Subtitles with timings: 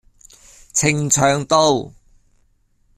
[0.73, 1.93] 呈祥道